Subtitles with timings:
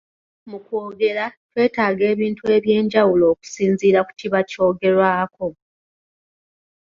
[0.49, 5.47] Mu kwogera twetaaga ebintu eby’enjawulo okusinziira ku kiba kyogerwako.